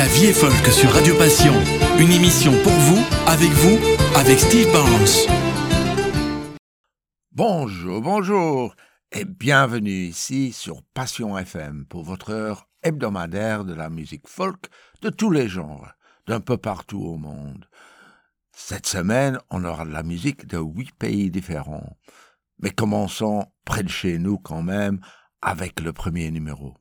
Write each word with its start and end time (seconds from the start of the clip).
La 0.00 0.06
vie 0.06 0.28
est 0.28 0.32
folk 0.32 0.66
sur 0.72 0.90
Radio 0.94 1.14
Passion. 1.14 1.52
Une 1.98 2.10
émission 2.10 2.52
pour 2.62 2.72
vous, 2.72 3.04
avec 3.26 3.50
vous, 3.50 3.78
avec 4.16 4.38
Steve 4.38 4.72
Barnes. 4.72 5.28
Bonjour, 7.32 8.00
bonjour 8.00 8.74
et 9.12 9.26
bienvenue 9.26 10.06
ici 10.06 10.52
sur 10.52 10.82
Passion 10.94 11.36
FM 11.36 11.84
pour 11.84 12.02
votre 12.02 12.30
heure 12.30 12.66
hebdomadaire 12.82 13.66
de 13.66 13.74
la 13.74 13.90
musique 13.90 14.26
folk 14.26 14.68
de 15.02 15.10
tous 15.10 15.30
les 15.30 15.48
genres, 15.48 15.92
d'un 16.26 16.40
peu 16.40 16.56
partout 16.56 17.02
au 17.02 17.18
monde. 17.18 17.66
Cette 18.56 18.86
semaine, 18.86 19.38
on 19.50 19.66
aura 19.66 19.84
de 19.84 19.92
la 19.92 20.02
musique 20.02 20.46
de 20.46 20.56
huit 20.56 20.92
pays 20.92 21.30
différents. 21.30 21.98
Mais 22.62 22.70
commençons 22.70 23.44
près 23.66 23.82
de 23.82 23.90
chez 23.90 24.18
nous 24.18 24.38
quand 24.38 24.62
même 24.62 24.98
avec 25.42 25.78
le 25.78 25.92
premier 25.92 26.30
numéro. 26.30 26.74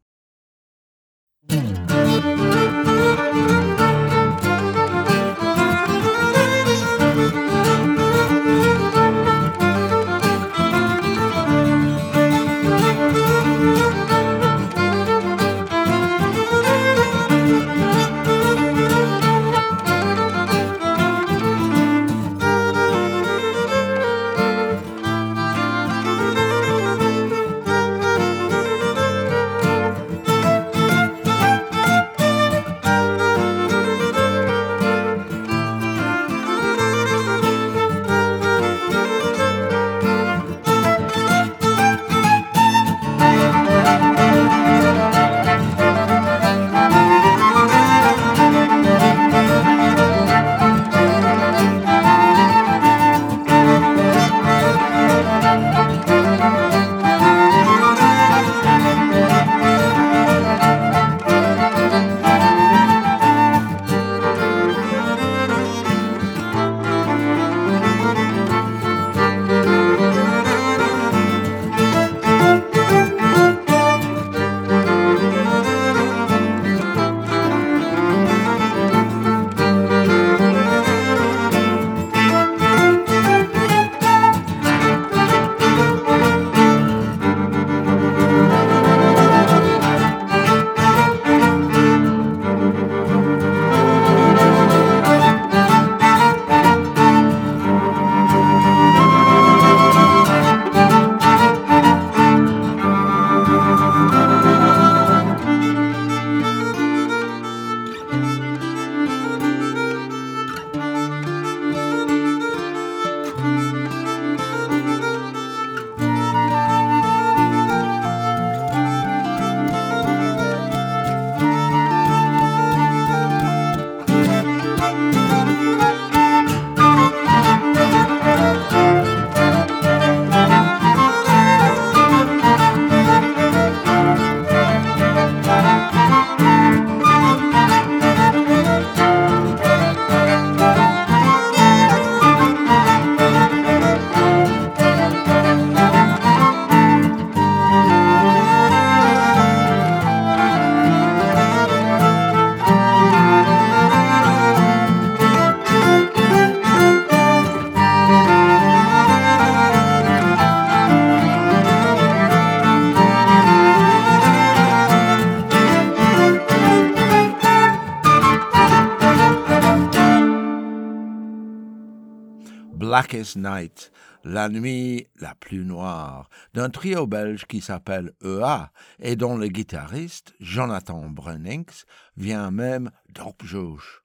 Night, 173.35 173.91
la 174.23 174.49
nuit 174.49 175.07
la 175.19 175.35
plus 175.35 175.65
noire, 175.65 176.29
d'un 176.53 176.69
trio 176.69 177.07
belge 177.07 177.45
qui 177.45 177.61
s'appelle 177.61 178.13
EA 178.23 178.71
et 178.99 179.15
dont 179.15 179.37
le 179.37 179.47
guitariste, 179.47 180.33
Jonathan 180.39 181.09
Brunings, 181.09 181.83
vient 182.17 182.51
même 182.51 182.91
d'Orpjouch. 183.13 184.03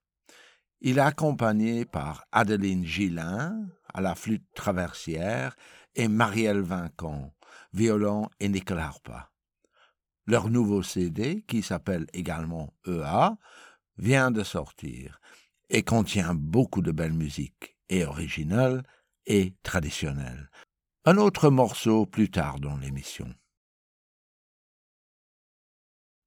Il 0.80 0.98
est 0.98 1.02
accompagné 1.02 1.84
par 1.84 2.24
Adeline 2.32 2.84
Gillin 2.84 3.66
à 3.92 4.00
la 4.00 4.14
flûte 4.14 4.46
traversière 4.54 5.56
et 5.94 6.08
Marielle 6.08 6.60
Vincent, 6.60 7.32
violon 7.72 8.28
et 8.40 8.48
nickel 8.48 8.78
harpa. 8.78 9.30
Leur 10.26 10.50
nouveau 10.50 10.82
CD, 10.82 11.44
qui 11.46 11.62
s'appelle 11.62 12.06
également 12.12 12.72
EA, 12.86 13.36
vient 13.98 14.30
de 14.30 14.42
sortir 14.42 15.20
et 15.70 15.82
contient 15.82 16.34
beaucoup 16.34 16.82
de 16.82 16.92
belle 16.92 17.12
musique 17.12 17.76
et 17.88 18.04
original 18.04 18.82
et 19.26 19.54
traditionnel. 19.62 20.50
Un 21.04 21.18
autre 21.18 21.50
morceau 21.50 22.06
plus 22.06 22.30
tard 22.30 22.60
dans 22.60 22.76
l'émission. 22.76 23.32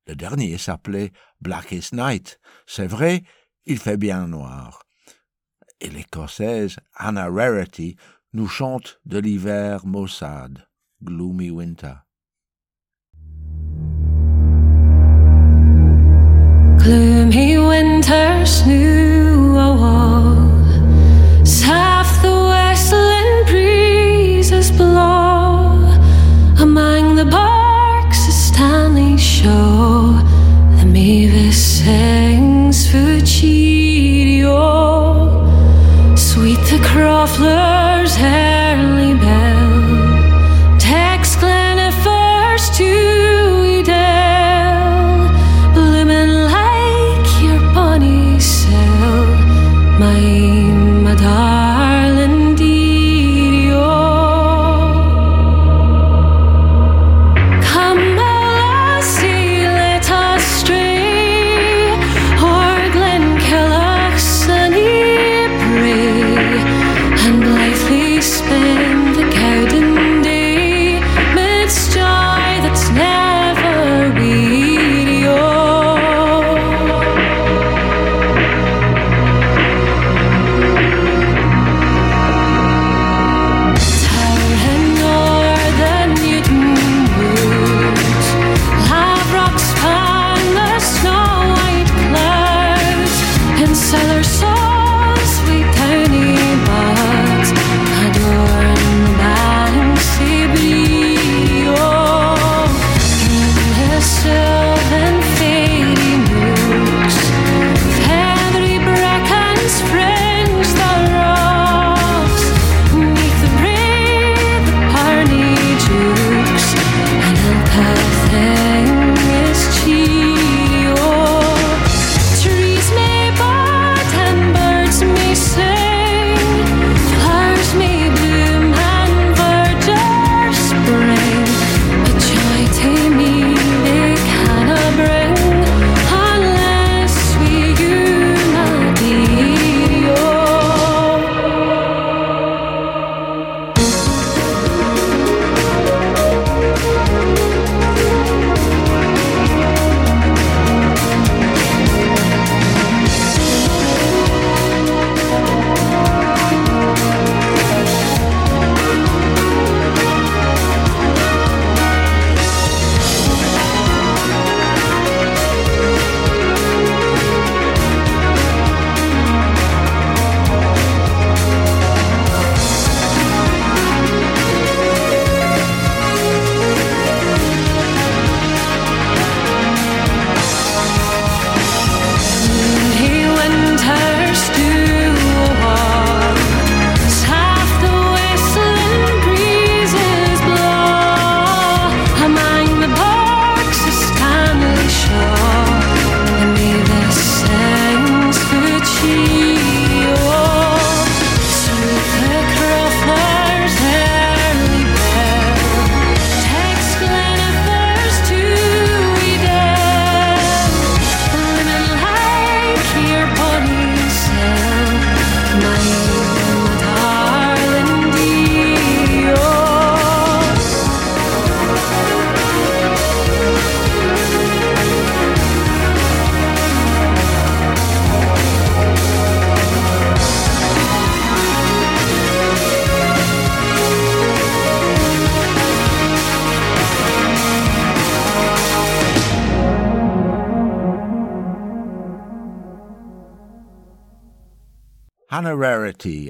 Le 0.08 0.16
dernier 0.16 0.58
s'appelait 0.58 1.12
Blackest 1.42 1.94
Night. 1.94 2.40
C'est 2.66 2.88
vrai, 2.88 3.24
il 3.66 3.78
fait 3.80 3.98
bien 3.98 4.28
noir. 4.28 4.84
Et 5.82 5.90
l'écossaise 5.90 6.78
Anna 6.96 7.30
Rarity 7.30 7.98
nous 8.34 8.48
chante 8.48 9.00
de 9.06 9.20
l'hiver 9.20 9.86
maussade, 9.86 10.68
Gloomy 11.04 11.50
Winter. 11.50 11.96
Gloomy 16.78 17.58
winter 17.58 18.46
half 18.46 20.07
below, 24.72 25.84
among 26.60 27.16
the 27.16 27.26
barks, 27.26 28.28
a 28.28 28.32
Stanley 28.32 29.18
show, 29.18 30.20
the 30.80 30.86
Mevis. 30.86 32.27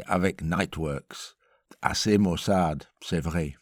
Avec 0.08 0.42
Nightworks. 0.42 1.36
Assez 1.82 2.18
maussade, 2.18 2.86
c'est 3.02 3.20
vrai. 3.20 3.56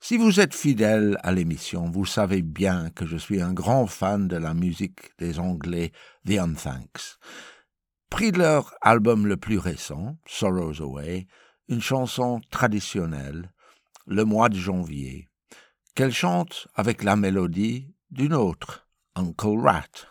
Si 0.00 0.16
vous 0.16 0.38
êtes 0.40 0.54
fidèle 0.54 1.18
à 1.22 1.32
l'émission, 1.32 1.90
vous 1.90 2.06
savez 2.06 2.42
bien 2.42 2.90
que 2.90 3.06
je 3.06 3.16
suis 3.16 3.42
un 3.42 3.52
grand 3.52 3.86
fan 3.86 4.28
de 4.28 4.36
la 4.36 4.54
musique 4.54 5.10
des 5.18 5.40
Anglais 5.40 5.90
The 6.26 6.38
Unthanks. 6.38 7.18
Pris 8.08 8.30
de 8.30 8.38
leur 8.38 8.74
album 8.82 9.26
le 9.26 9.36
plus 9.36 9.58
récent, 9.58 10.16
Sorrows 10.26 10.80
Away, 10.80 11.26
une 11.68 11.82
chanson 11.82 12.40
traditionnelle, 12.50 13.52
le 14.06 14.24
mois 14.24 14.48
de 14.48 14.56
janvier, 14.56 15.28
qu'elle 15.94 16.12
chante 16.12 16.68
avec 16.74 17.02
la 17.02 17.16
mélodie 17.16 17.92
d'une 18.10 18.34
autre, 18.34 18.88
Uncle 19.16 19.58
Rat. 19.58 20.06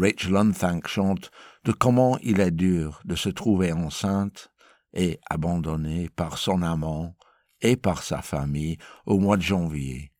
Rachel 0.00 0.36
Unthank 0.36 0.88
chante 0.88 1.30
de 1.64 1.72
comment 1.72 2.18
il 2.22 2.40
est 2.40 2.50
dur 2.50 3.00
de 3.04 3.14
se 3.14 3.28
trouver 3.28 3.72
enceinte 3.72 4.50
et 4.92 5.20
abandonnée 5.28 6.08
par 6.08 6.38
son 6.38 6.62
amant 6.62 7.16
et 7.60 7.76
par 7.76 8.02
sa 8.02 8.22
famille 8.22 8.78
au 9.06 9.18
mois 9.18 9.36
de 9.36 9.42
janvier. 9.42 10.12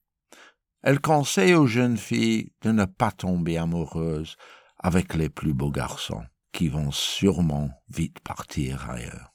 Elle 0.82 1.00
conseille 1.00 1.54
aux 1.54 1.66
jeunes 1.66 1.98
filles 1.98 2.52
de 2.62 2.72
ne 2.72 2.84
pas 2.84 3.10
tomber 3.10 3.58
amoureuses 3.58 4.36
avec 4.78 5.14
les 5.14 5.28
plus 5.28 5.52
beaux 5.52 5.70
garçons, 5.70 6.24
qui 6.52 6.68
vont 6.68 6.90
sûrement 6.90 7.70
vite 7.88 8.20
partir 8.20 8.90
ailleurs. 8.90 9.34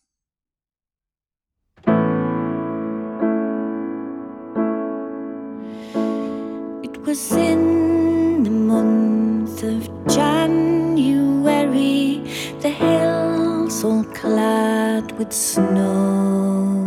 With 15.17 15.31
snow. 15.31 16.85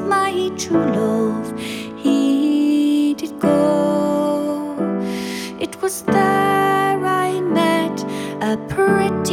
my 0.00 0.50
true 0.56 0.84
love, 0.84 1.58
he 1.96 3.14
did 3.14 3.40
go. 3.40 4.76
It 5.58 5.80
was 5.82 6.02
there 6.02 7.04
I 7.04 7.40
met 7.40 8.04
a 8.40 8.56
pretty 8.68 9.23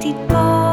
that 0.00 0.06
he 0.06 0.69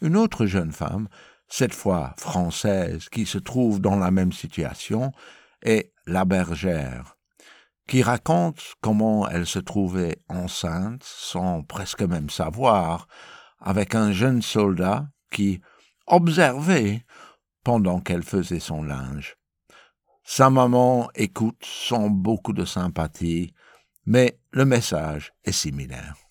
Une 0.00 0.16
autre 0.16 0.46
jeune 0.46 0.72
femme, 0.72 1.08
cette 1.48 1.74
fois 1.74 2.14
française, 2.18 3.08
qui 3.08 3.26
se 3.26 3.38
trouve 3.38 3.80
dans 3.80 3.96
la 3.96 4.10
même 4.10 4.32
situation, 4.32 5.12
est 5.62 5.92
la 6.06 6.24
bergère, 6.24 7.16
qui 7.88 8.02
raconte 8.02 8.74
comment 8.80 9.28
elle 9.28 9.46
se 9.46 9.58
trouvait 9.58 10.18
enceinte 10.28 11.02
sans 11.04 11.62
presque 11.62 12.02
même 12.02 12.30
savoir, 12.30 13.08
avec 13.60 13.94
un 13.94 14.12
jeune 14.12 14.42
soldat 14.42 15.08
qui 15.32 15.60
observait 16.06 17.04
pendant 17.64 18.00
qu'elle 18.00 18.22
faisait 18.22 18.60
son 18.60 18.82
linge. 18.82 19.36
Sa 20.22 20.50
maman 20.50 21.08
écoute 21.14 21.64
sans 21.64 22.08
beaucoup 22.08 22.52
de 22.52 22.64
sympathie, 22.64 23.52
mais 24.06 24.38
le 24.52 24.64
message 24.64 25.32
est 25.44 25.52
similaire. 25.52 26.27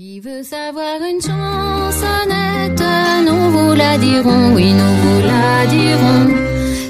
Qui 0.00 0.20
veut 0.20 0.44
savoir 0.44 1.00
une 1.10 1.20
chansonnette 1.20 2.84
Nous 3.26 3.50
vous 3.50 3.74
la 3.74 3.98
dirons, 3.98 4.54
oui, 4.54 4.72
nous 4.72 4.94
vous 5.02 5.20
la 5.26 5.66
dirons. 5.66 6.36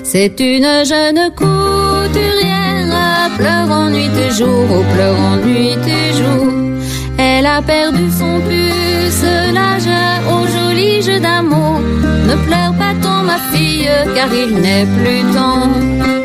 C'est 0.04 0.38
une 0.38 0.84
jeune 0.84 1.30
couturière, 1.34 3.30
pleurant 3.38 3.88
nuit 3.88 4.10
et 4.26 4.30
jour, 4.30 4.62
au 4.70 4.82
pleurant 4.92 5.36
nuit 5.36 5.78
et. 5.88 6.12
Elle 7.16 7.46
a 7.46 7.62
perdu 7.62 8.10
son 8.10 8.42
pucelage 8.42 9.88
au 10.30 10.46
joli 10.46 11.00
jeu 11.00 11.18
d'amour. 11.18 11.80
Ne 11.80 12.36
pleure 12.46 12.74
pas 12.76 12.92
tant, 13.02 13.22
ma 13.22 13.38
fille, 13.52 13.88
car 14.14 14.28
il 14.34 14.54
n'est 14.54 14.86
plus 14.98 15.22
temps. 15.32 16.17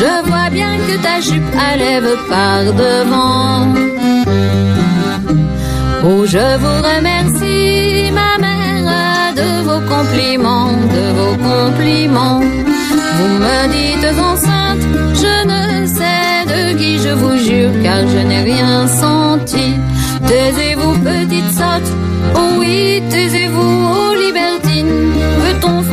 Je 0.00 0.28
vois 0.28 0.50
bien 0.50 0.76
que 0.86 0.96
ta 1.02 1.20
jupe 1.20 1.54
à 1.68 1.76
lève 1.76 2.16
par 2.28 2.62
devant. 2.82 3.66
Oh, 6.02 6.24
je 6.24 6.56
vous 6.62 6.78
remercie, 6.90 8.10
ma 8.20 8.38
mère, 8.38 9.34
de 9.40 9.50
vos 9.68 9.82
compliments, 9.94 10.72
de 10.96 11.04
vos 11.18 11.36
compliments. 11.50 12.40
Vous 13.18 13.34
me 13.44 13.58
dites 13.76 14.08
enceinte, 14.30 14.84
je 15.22 15.36
ne 15.52 15.86
sais 15.86 16.46
de 16.52 16.78
qui 16.78 16.98
je 16.98 17.12
vous 17.20 17.36
jure, 17.36 17.72
car 17.82 18.00
je 18.08 18.20
n'ai 18.28 18.42
rien 18.42 18.86
senti. 18.86 19.74
Taisez-vous, 20.26 20.94
petite 21.10 21.52
sotte, 21.52 21.90
oh 22.34 22.58
oui, 22.58 23.02
taisez-vous, 23.10 23.88
oh 23.94 24.19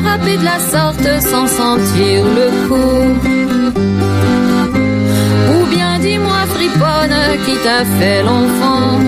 frapper 0.08 0.38
de 0.38 0.44
la 0.44 0.60
sorte 0.74 1.10
sans 1.32 1.48
sentir 1.48 2.24
le 2.40 2.48
coup? 2.68 3.04
Ou 5.54 5.66
bien 5.74 6.00
dis-moi, 6.00 6.42
friponne, 6.56 7.20
qui 7.46 7.56
t'a 7.66 7.84
fait 7.98 8.22
l'enfant? 8.24 9.00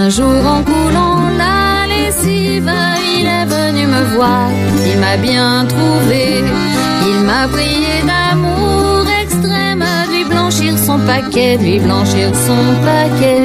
Un 0.00 0.08
jour 0.10 0.40
en 0.56 0.62
coulant 0.70 1.22
la 1.44 1.86
lessive, 1.94 2.70
il 3.18 3.26
est 3.38 3.48
venu 3.56 3.86
me 3.86 4.02
voir, 4.14 4.48
il 4.90 4.98
m'a 5.04 5.16
bien 5.16 5.66
trouvé, 5.74 6.22
il 7.10 7.20
m'a 7.28 7.44
prié 7.48 7.94
d'amour 8.10 9.04
extrême, 9.22 9.84
lui 10.12 10.24
blanchir 10.24 10.72
son 10.86 10.98
paquet, 11.10 11.56
lui 11.56 11.78
blanchir 11.78 12.28
son 12.46 12.64
paquet, 12.88 13.44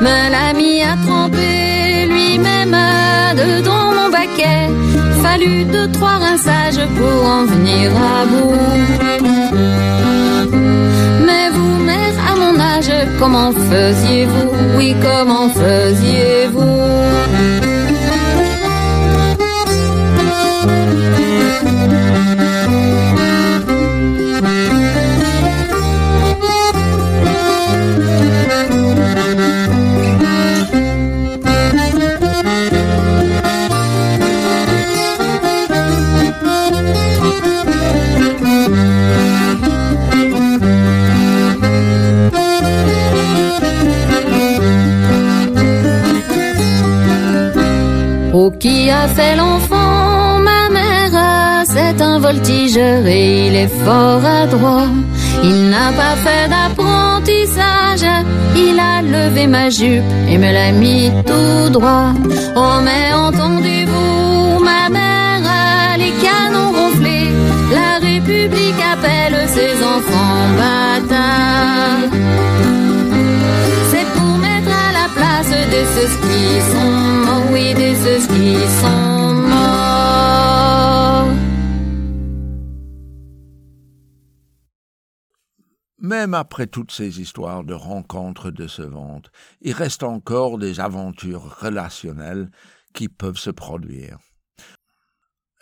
me 0.00 0.16
l'a 0.34 0.52
mis 0.60 0.82
à 0.82 0.94
tremper 1.06 2.06
lui-même 2.12 2.76
dedans 3.36 3.83
mon 4.44 4.60
baquet, 4.60 5.22
fallu 5.22 5.64
deux, 5.64 5.90
trois 5.92 6.18
rinçages 6.18 6.86
pour 6.96 7.24
en 7.26 7.44
venir 7.44 7.90
à 7.96 8.24
bout. 8.26 8.52
Mais 11.26 11.50
vous, 11.50 11.78
mère, 11.84 12.16
à 12.30 12.36
mon 12.36 12.58
âge, 12.60 12.92
comment 13.18 13.52
faisiez-vous? 13.52 14.50
Oui, 14.76 14.94
comment 15.02 15.48
faisiez-vous? 15.48 16.23
Voltigeur 52.24 53.04
et 53.06 53.46
il 53.46 53.54
est 53.64 53.74
fort 53.84 54.24
adroit. 54.42 54.88
Il 55.42 55.68
n'a 55.72 55.88
pas 56.00 56.16
fait 56.24 56.46
d'apprentissage, 56.52 58.06
il 58.56 58.76
a 58.92 58.94
levé 59.14 59.46
ma 59.46 59.68
jupe 59.68 60.10
et 60.30 60.38
me 60.38 60.50
l'a 60.58 60.72
mis 60.72 61.10
tout 61.30 61.70
droit. 61.76 62.10
Oh, 62.56 62.76
mais 62.86 63.06
entendez-vous, 63.26 64.64
ma 64.70 64.84
mère, 64.96 65.46
les 66.02 66.14
canons 66.24 66.70
gonflés, 66.78 67.30
la 67.80 67.92
République 68.08 68.82
appelle 68.94 69.36
ses 69.56 69.74
enfants 69.94 70.44
bâtards. 70.60 72.08
C'est 73.90 74.08
pour 74.16 74.32
mettre 74.46 74.72
à 74.86 74.90
la 75.00 75.06
place 75.18 75.54
de 75.74 75.80
ceux 75.94 76.10
qui 76.24 76.44
sont 76.72 76.94
morts, 77.26 77.48
oui, 77.52 77.66
de 77.82 77.88
ceux 78.02 78.20
qui 78.32 78.54
sont 78.80 79.03
Même 86.24 86.32
après 86.32 86.66
toutes 86.66 86.90
ces 86.90 87.20
histoires 87.20 87.64
de 87.64 87.74
rencontres 87.74 88.50
décevantes, 88.50 89.30
il 89.60 89.74
reste 89.74 90.02
encore 90.02 90.56
des 90.56 90.80
aventures 90.80 91.60
relationnelles 91.60 92.50
qui 92.94 93.10
peuvent 93.10 93.36
se 93.36 93.50
produire. 93.50 94.16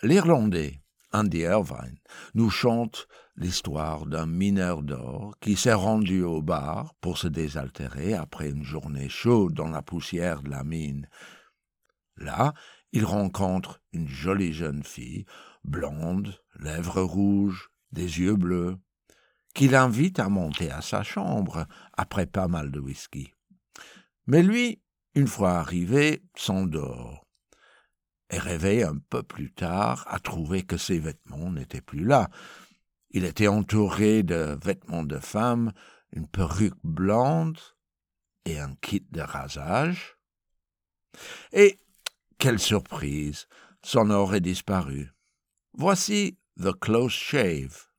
L'Irlandais 0.03 0.79
Andy 1.11 1.39
Irvine 1.39 1.97
nous 2.33 2.49
chante 2.49 3.09
l'histoire 3.35 4.05
d'un 4.05 4.25
mineur 4.25 4.83
d'or 4.83 5.35
qui 5.41 5.57
s'est 5.57 5.73
rendu 5.73 6.23
au 6.23 6.41
bar 6.41 6.93
pour 7.01 7.17
se 7.17 7.27
désaltérer 7.27 8.13
après 8.13 8.49
une 8.49 8.63
journée 8.63 9.09
chaude 9.09 9.55
dans 9.55 9.67
la 9.67 9.81
poussière 9.81 10.43
de 10.43 10.49
la 10.49 10.63
mine. 10.63 11.09
Là, 12.15 12.53
il 12.93 13.03
rencontre 13.03 13.81
une 13.91 14.07
jolie 14.07 14.53
jeune 14.53 14.83
fille, 14.83 15.25
blonde, 15.65 16.41
lèvres 16.57 17.01
rouges, 17.01 17.69
des 17.91 18.21
yeux 18.21 18.37
bleus, 18.37 18.77
qui 19.53 19.67
l'invite 19.67 20.19
à 20.19 20.29
monter 20.29 20.71
à 20.71 20.81
sa 20.81 21.03
chambre 21.03 21.67
après 21.93 22.25
pas 22.25 22.47
mal 22.47 22.71
de 22.71 22.79
whisky. 22.79 23.33
Mais 24.27 24.41
lui, 24.41 24.81
une 25.15 25.27
fois 25.27 25.51
arrivé, 25.59 26.23
s'endort 26.35 27.27
et 28.29 28.39
réveille 28.39 28.83
un 28.83 28.97
peu 28.97 29.21
plus 29.21 29.51
tard 29.51 30.05
à 30.07 30.19
trouver 30.19 30.63
que 30.63 30.77
ses 30.77 30.99
vêtements 30.99 31.51
n'étaient 31.51 31.81
plus 31.81 32.03
là. 32.03 32.29
Il 33.11 33.25
était 33.25 33.47
entouré 33.47 34.23
de 34.23 34.57
vêtements 34.63 35.03
de 35.03 35.19
femme, 35.19 35.71
une 36.13 36.27
perruque 36.27 36.79
blonde 36.83 37.59
et 38.45 38.59
un 38.59 38.73
kit 38.81 39.05
de 39.11 39.21
rasage. 39.21 40.17
Et, 41.51 41.79
quelle 42.39 42.59
surprise, 42.59 43.47
son 43.83 44.09
or 44.09 44.33
est 44.33 44.41
disparu. 44.41 45.11
Voici 45.73 46.39
The 46.59 46.73
Close 46.79 47.11
Shave. 47.11 47.92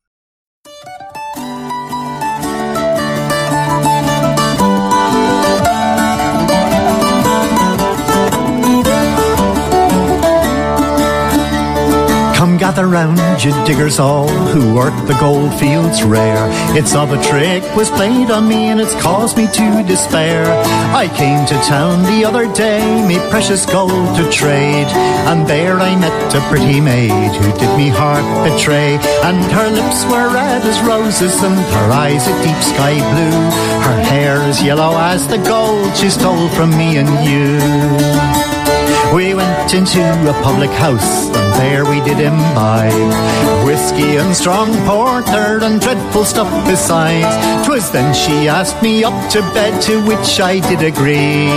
Come 12.45 12.57
Gather 12.57 12.85
round, 12.85 13.43
you 13.43 13.51
diggers 13.65 13.97
all, 13.97 14.27
who 14.27 14.75
work 14.75 14.93
the 15.07 15.17
gold 15.19 15.51
fields 15.59 16.03
rare. 16.03 16.47
It's 16.77 16.93
of 16.93 17.11
a 17.11 17.19
trick 17.23 17.63
was 17.75 17.89
played 17.89 18.29
on 18.29 18.47
me 18.47 18.67
and 18.67 18.79
it's 18.79 18.93
caused 19.01 19.35
me 19.35 19.47
to 19.47 19.83
despair. 19.87 20.45
I 20.93 21.07
came 21.07 21.43
to 21.47 21.55
town 21.67 22.03
the 22.03 22.23
other 22.23 22.45
day, 22.53 23.03
me 23.07 23.17
precious 23.31 23.65
gold 23.65 24.15
to 24.17 24.29
trade. 24.29 24.85
And 25.25 25.47
there 25.47 25.79
I 25.79 25.95
met 25.95 26.35
a 26.35 26.41
pretty 26.41 26.79
maid 26.79 27.33
who 27.33 27.51
did 27.57 27.77
me 27.77 27.89
heart 27.89 28.23
betray. 28.47 28.99
And 29.23 29.41
her 29.51 29.67
lips 29.71 30.05
were 30.05 30.31
red 30.31 30.61
as 30.61 30.79
roses 30.81 31.41
and 31.41 31.57
her 31.57 31.91
eyes 31.91 32.27
a 32.27 32.43
deep 32.43 32.61
sky 32.61 32.93
blue. 33.09 33.41
Her 33.89 34.03
hair 34.03 34.37
as 34.43 34.61
yellow 34.61 34.95
as 34.99 35.27
the 35.27 35.39
gold 35.39 35.97
she 35.97 36.11
stole 36.11 36.47
from 36.49 36.69
me 36.77 36.97
and 36.97 37.09
you. 37.25 38.74
We 39.13 39.33
went 39.33 39.73
into 39.73 40.01
a 40.29 40.33
public 40.43 40.71
house, 40.71 41.27
and 41.27 41.53
there 41.61 41.85
we 41.85 42.01
did 42.01 42.19
imbibe 42.19 43.55
whiskey 43.65 44.17
and 44.17 44.35
strong 44.35 44.69
porter 44.85 45.59
and 45.65 45.81
dreadful 45.81 46.23
stuff 46.23 46.49
besides. 46.65 47.33
'Twas 47.65 47.91
then 47.91 48.13
she 48.13 48.47
asked 48.47 48.79
me 48.81 49.03
up 49.03 49.17
to 49.31 49.41
bed, 49.53 49.81
to 49.81 49.93
which 50.05 50.39
I 50.39 50.59
did 50.59 50.81
agree. 50.83 51.49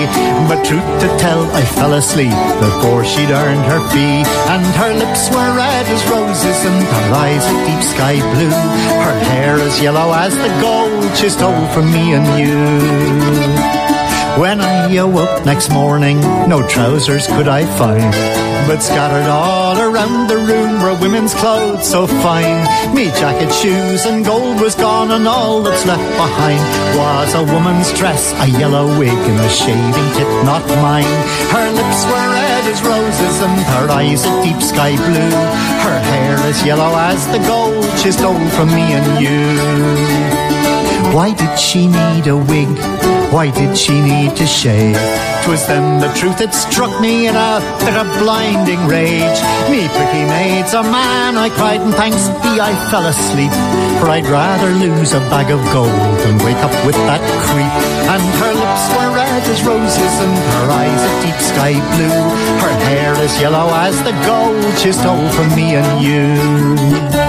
But 0.48 0.64
truth 0.64 0.90
to 1.02 1.08
tell, 1.18 1.42
I 1.60 1.62
fell 1.76 1.92
asleep 1.94 2.38
before 2.64 3.04
she'd 3.04 3.30
earned 3.30 3.66
her 3.72 3.82
fee. 3.92 4.24
And 4.52 4.66
her 4.82 4.92
lips 4.94 5.28
were 5.30 5.50
red 5.54 5.86
as 5.94 6.02
roses, 6.08 6.60
and 6.68 6.80
her 6.96 7.08
eyes 7.24 7.44
a 7.52 7.56
deep 7.68 7.82
sky 7.94 8.16
blue. 8.32 8.58
Her 9.06 9.18
hair 9.30 9.54
as 9.68 9.80
yellow 9.80 10.12
as 10.12 10.34
the 10.44 10.52
gold 10.64 11.16
she 11.16 11.28
stole 11.28 11.66
from 11.74 11.92
me 11.92 12.14
and 12.16 12.26
you. 12.40 13.67
When 14.38 14.60
I 14.60 14.94
awoke 14.94 15.44
next 15.44 15.68
morning, 15.72 16.20
no 16.46 16.62
trousers 16.62 17.26
could 17.26 17.48
I 17.48 17.66
find, 17.76 18.12
but 18.68 18.78
scattered 18.78 19.28
all 19.28 19.76
around 19.80 20.28
the 20.28 20.36
room 20.36 20.80
were 20.80 20.94
women's 20.94 21.34
clothes 21.34 21.90
so 21.90 22.06
fine. 22.06 22.62
Me 22.94 23.06
jacket, 23.18 23.52
shoes, 23.52 24.06
and 24.06 24.24
gold 24.24 24.60
was 24.60 24.76
gone, 24.76 25.10
and 25.10 25.26
all 25.26 25.60
that's 25.62 25.84
left 25.84 26.06
behind 26.16 26.62
was 26.96 27.34
a 27.34 27.42
woman's 27.42 27.92
dress, 27.98 28.32
a 28.38 28.46
yellow 28.46 28.86
wig, 28.96 29.10
and 29.10 29.40
a 29.40 29.48
shaving 29.50 30.10
kit 30.14 30.30
not 30.46 30.62
mine. 30.86 31.18
Her 31.50 31.68
lips 31.74 32.06
were 32.06 32.28
red 32.30 32.64
as 32.70 32.80
roses, 32.86 33.42
and 33.42 33.58
her 33.74 33.90
eyes 33.90 34.24
a 34.24 34.30
deep 34.44 34.62
sky 34.62 34.94
blue. 34.94 35.34
Her 35.82 35.98
hair 35.98 36.36
as 36.46 36.64
yellow 36.64 36.94
as 36.94 37.26
the 37.34 37.42
gold 37.42 37.84
she 37.98 38.12
stole 38.12 38.48
from 38.50 38.68
me 38.68 38.86
and 38.94 39.20
you. 39.20 39.50
Why 41.12 41.34
did 41.34 41.58
she 41.58 41.88
need 41.88 42.28
a 42.28 42.36
wig? 42.36 43.17
Why 43.30 43.50
did 43.50 43.76
she 43.76 44.00
need 44.00 44.36
to 44.36 44.46
shave? 44.46 44.96
'Twas 45.44 45.66
then 45.66 46.00
the 46.00 46.08
truth 46.14 46.40
had 46.40 46.54
struck 46.54 47.00
me 47.00 47.26
in 47.28 47.36
a 47.36 47.60
bit 47.78 47.96
of 47.96 48.08
blinding 48.18 48.80
rage. 48.88 49.40
Me 49.68 49.84
pretty 49.96 50.24
maid's 50.24 50.72
a 50.72 50.82
man, 50.82 51.36
I 51.36 51.48
cried, 51.50 51.80
and 51.80 51.94
thanks 51.94 52.28
be 52.44 52.60
I 52.60 52.72
fell 52.90 53.04
asleep. 53.04 53.52
For 54.00 54.08
I'd 54.08 54.26
rather 54.26 54.70
lose 54.70 55.12
a 55.12 55.20
bag 55.28 55.50
of 55.50 55.60
gold 55.72 56.16
than 56.24 56.40
wake 56.40 56.62
up 56.64 56.72
with 56.86 56.96
that 57.08 57.20
creep. 57.44 57.74
And 58.12 58.24
her 58.40 58.52
lips 58.56 58.84
were 58.96 59.10
red 59.12 59.42
as 59.44 59.60
roses, 59.62 60.14
and 60.24 60.34
her 60.56 60.68
eyes 60.80 61.02
a 61.08 61.12
deep 61.24 61.40
sky 61.52 61.72
blue. 61.96 62.20
Her 62.64 62.74
hair 62.88 63.12
as 63.16 63.40
yellow 63.40 63.68
as 63.72 63.96
the 64.08 64.16
gold 64.24 64.64
she 64.80 64.92
stole 64.92 65.28
from 65.36 65.48
me 65.54 65.76
and 65.76 66.00
you. 66.00 67.27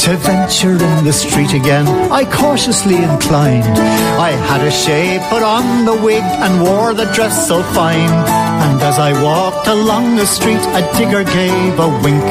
To 0.00 0.16
venture 0.18 0.72
in 0.72 1.04
the 1.04 1.12
street 1.12 1.54
again, 1.54 1.86
I 2.12 2.24
cautiously 2.24 2.96
inclined. 2.96 3.78
I 4.20 4.32
had 4.32 4.60
a 4.60 4.70
shave, 4.70 5.22
put 5.30 5.42
on 5.42 5.86
the 5.86 5.96
wig, 5.96 6.22
and 6.22 6.62
wore 6.62 6.92
the 6.92 7.06
dress 7.14 7.48
so 7.48 7.62
fine. 7.72 8.12
And 8.64 8.82
as 8.82 8.98
I 8.98 9.12
walked 9.22 9.66
along 9.66 10.16
the 10.16 10.26
street, 10.26 10.60
a 10.76 10.82
digger 10.98 11.24
gave 11.24 11.78
a 11.78 11.88
wink. 12.04 12.24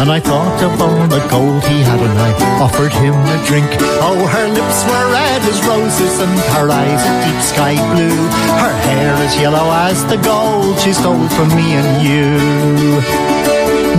And 0.00 0.10
I 0.10 0.18
thought 0.18 0.62
of 0.62 0.80
all 0.80 1.06
the 1.08 1.20
gold 1.28 1.62
he 1.64 1.82
had, 1.82 2.00
and 2.00 2.18
I 2.18 2.30
offered 2.64 2.92
him 2.92 3.12
a 3.14 3.38
drink. 3.44 3.68
Oh, 4.00 4.16
her 4.16 4.48
lips 4.48 4.80
were 4.88 5.12
red 5.12 5.42
as 5.44 5.60
roses, 5.68 6.20
and 6.24 6.34
her 6.56 6.70
eyes 6.72 7.02
deep 7.26 7.40
sky 7.52 7.74
blue. 7.92 8.20
Her 8.64 8.74
hair 8.88 9.12
as 9.26 9.36
yellow 9.36 9.68
as 9.88 10.00
the 10.06 10.16
gold 10.24 10.78
she 10.80 10.94
stole 10.94 11.28
from 11.36 11.48
me 11.54 11.76
and 11.76 11.90
you. 12.00 13.30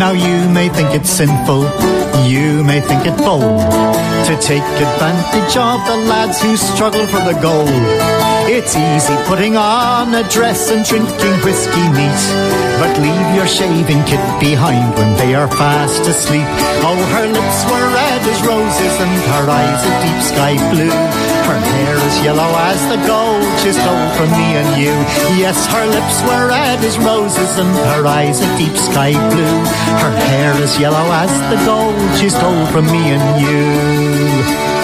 Now 0.02 0.13
you 0.13 0.50
may 0.50 0.69
think 0.69 0.95
it's 0.95 1.12
sinful, 1.12 1.62
you 2.26 2.63
may 2.63 2.82
think 2.82 3.06
it 3.06 3.17
bold 3.17 3.62
to 4.28 4.38
take 4.39 4.63
advantage 4.80 5.58
of 5.58 5.80
the 5.88 5.97
lads 6.08 6.41
who 6.41 6.56
struggle 6.56 7.06
for 7.08 7.21
the 7.26 7.38
gold. 7.41 7.69
It's 8.47 8.76
easy 8.76 9.15
putting 9.28 9.56
on 9.58 10.13
a 10.13 10.24
dress 10.30 10.71
and 10.71 10.84
drinking 10.86 11.38
whiskey 11.43 11.86
neat, 11.95 12.21
but 12.80 12.91
leave 13.00 13.36
your 13.36 13.47
shaving 13.47 14.04
kit 14.04 14.24
behind 14.39 14.95
when 14.95 15.15
they 15.17 15.36
are 15.36 15.47
fast 15.47 16.08
asleep. 16.08 16.47
Oh, 16.84 17.00
her 17.15 17.28
lips 17.28 17.60
were 17.69 17.88
red 17.93 18.21
as 18.28 18.39
roses 18.45 18.95
and 19.00 19.15
her 19.36 19.45
eyes 19.50 19.82
a 19.86 19.93
deep 20.04 20.21
sky 20.21 20.54
blue. 20.71 20.95
Her 21.47 21.60
hair 21.60 21.95
as 21.97 22.15
yellow 22.24 22.52
as 22.71 22.82
the 22.88 23.00
gold 23.08 23.32
she 23.62 23.71
stole 23.71 24.10
from 24.17 24.32
me 24.32 24.58
and 24.58 24.82
you. 24.82 24.93
Yes, 25.38 25.67
her 25.67 25.86
lips 25.86 26.17
were 26.26 26.50
red 26.50 26.84
as 26.84 26.97
roses 26.97 27.60
and 27.60 27.69
her 27.93 28.06
eyes 28.08 28.41
a 28.41 28.50
deep 28.58 28.76
sky 28.76 29.13
blue. 29.30 29.58
Her 30.02 30.13
hair 30.30 30.54
as 30.65 30.80
yellow 30.80 31.08
as 31.13 31.30
the 31.52 31.60
gold 31.65 32.00
she 32.17 32.29
stole 32.29 32.65
from 32.67 32.85
me 32.85 33.11
and 33.15 33.41
you. 33.41 34.81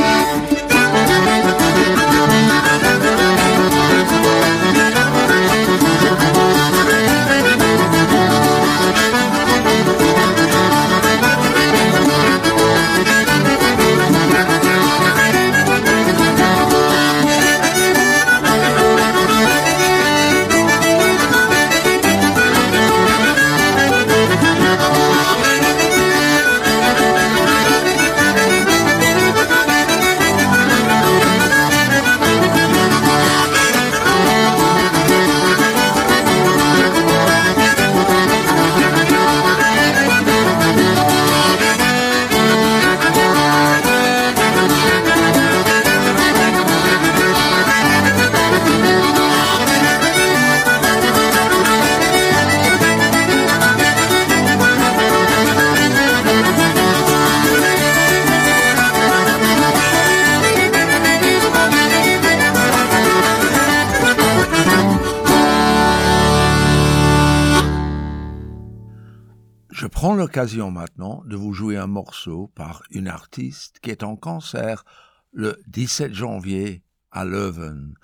Maintenant 70.37 71.23
de 71.25 71.35
vous 71.35 71.51
jouer 71.51 71.77
un 71.77 71.87
morceau 71.87 72.51
par 72.53 72.83
une 72.91 73.07
artiste 73.07 73.79
qui 73.79 73.89
est 73.89 74.03
en 74.03 74.15
concert 74.15 74.85
le 75.33 75.59
17 75.65 76.13
janvier 76.13 76.83
à 77.11 77.25
Leuven 77.25 77.95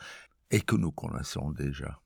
et 0.50 0.62
que 0.62 0.76
nous 0.76 0.92
connaissons 0.92 1.52
déjà. 1.52 2.02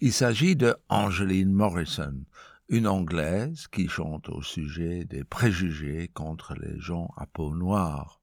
Il 0.00 0.12
s'agit 0.12 0.54
de 0.54 0.76
Angeline 0.88 1.52
Morrison, 1.52 2.24
une 2.68 2.86
Anglaise 2.86 3.66
qui 3.66 3.88
chante 3.88 4.28
au 4.28 4.42
sujet 4.42 5.04
des 5.06 5.24
préjugés 5.24 6.08
contre 6.14 6.54
les 6.54 6.78
gens 6.78 7.12
à 7.16 7.26
peau 7.26 7.52
noire. 7.52 8.20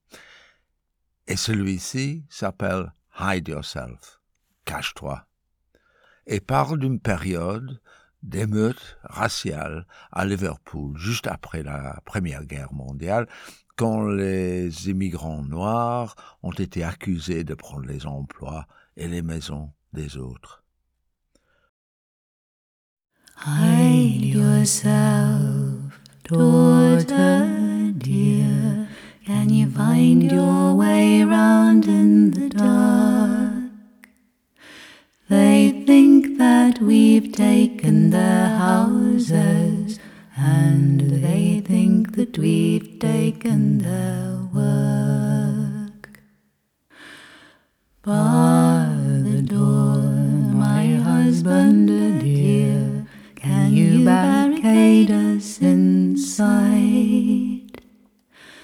Et 1.27 1.35
celui-ci 1.35 2.23
s'appelle 2.29 2.93
Hide 3.19 3.49
Yourself, 3.49 4.21
cache-toi, 4.63 5.27
et 6.27 6.39
parle 6.39 6.79
d'une 6.79 7.01
période 7.01 7.81
d'émeutes 8.23 8.97
raciales 9.03 9.85
à 10.11 10.25
Liverpool, 10.25 10.97
juste 10.97 11.27
après 11.27 11.63
la 11.63 11.99
Première 12.05 12.45
Guerre 12.45 12.73
mondiale, 12.73 13.27
quand 13.75 14.03
les 14.03 14.89
immigrants 14.89 15.43
noirs 15.43 16.15
ont 16.43 16.51
été 16.51 16.83
accusés 16.83 17.43
de 17.43 17.55
prendre 17.55 17.85
les 17.85 18.05
emplois 18.05 18.67
et 18.97 19.07
les 19.07 19.21
maisons 19.21 19.71
des 19.93 20.17
autres. 20.17 20.63
Hide 23.43 24.23
yourself, 24.23 25.99
daughter 26.29 27.91
dear. 27.97 28.87
Can 29.25 29.49
you 29.49 29.67
find 29.69 30.31
your 30.31 30.75
way 30.75 31.21
in 31.21 32.31
the 32.31 32.49
dark? 32.49 33.30
They 35.31 35.83
think 35.87 36.37
that 36.39 36.81
we've 36.81 37.31
taken 37.31 38.09
their 38.09 38.49
houses 38.49 39.97
and 40.35 40.99
they 41.23 41.61
think 41.65 42.17
that 42.17 42.37
we've 42.37 42.99
taken 42.99 43.77
their 43.77 44.39
work. 44.53 46.19
Bar 48.03 48.89
the 49.23 49.41
door, 49.41 50.01
my 50.65 50.95
husband 50.95 51.87
dear, 52.19 53.07
can 53.37 53.71
you 53.71 54.03
barricade 54.03 55.11
us 55.11 55.61
inside? 55.61 56.51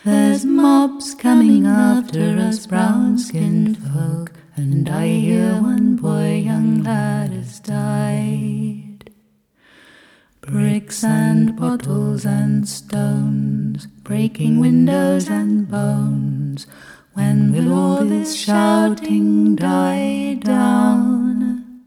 There's 0.03 0.43
mobs 0.43 1.15
coming 1.15 1.65
after 1.65 2.37
us, 2.37 2.67
brown 2.67 3.17
skinned 3.17 3.77
folk, 3.77 4.33
and 4.57 4.89
I 4.89 5.07
hear 5.07 5.53
one 5.61 5.99
poor 5.99 6.25
young 6.25 6.81
lad 6.81 7.29
has 7.29 7.59
died. 7.59 9.11
Bricks 10.41 11.03
and 11.03 11.55
bottles 11.55 12.25
and 12.25 12.67
stones, 12.67 13.85
breaking 13.85 14.59
windows 14.59 15.29
and 15.29 15.69
bones. 15.69 16.65
When 17.13 17.51
will 17.51 17.71
all 17.71 18.03
this 18.03 18.35
shouting 18.35 19.55
die 19.55 20.39
down? 20.41 21.83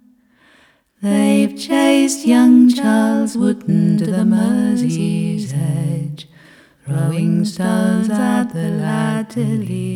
They've 1.03 1.59
chased 1.59 2.25
young 2.25 2.69
Charles 2.69 3.37
Wotton 3.37 3.99
to 3.99 4.07
the 4.07 4.25
Mersey's 4.25 5.53
edge, 5.53 6.29
throwing 6.87 7.45
stones 7.45 8.11
at 8.11 8.53
the 8.53 8.71
lad 8.71 9.31
till 9.31 9.61
he. 9.61 9.91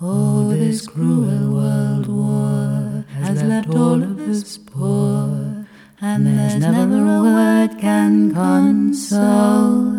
Oh, 0.00 0.50
this 0.50 0.86
cruel 0.86 1.54
world 1.54 2.06
war 2.06 3.04
has 3.14 3.42
left 3.42 3.68
all 3.70 4.00
of 4.00 4.20
us 4.20 4.56
poor, 4.56 5.66
and 6.00 6.24
there's 6.24 6.54
never 6.54 7.02
a 7.02 7.20
word 7.20 7.80
can 7.80 8.32
console. 8.32 9.90